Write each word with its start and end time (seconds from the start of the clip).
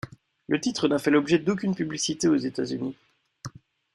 Le 0.47 0.59
titre 0.59 0.87
n'a 0.87 0.97
fait 0.97 1.11
l'objet 1.11 1.37
d'aucune 1.37 1.75
publicité 1.75 2.27
aux 2.27 2.35
États-Unis. 2.35 2.95